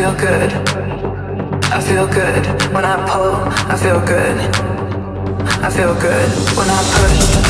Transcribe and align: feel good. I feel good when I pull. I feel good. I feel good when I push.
feel 0.00 0.14
good. 0.14 0.52
I 1.76 1.78
feel 1.82 2.06
good 2.06 2.46
when 2.72 2.86
I 2.86 2.96
pull. 3.06 3.34
I 3.70 3.76
feel 3.76 4.00
good. 4.00 4.38
I 5.62 5.68
feel 5.68 5.92
good 6.00 6.30
when 6.56 6.70
I 6.70 6.80
push. 6.94 7.49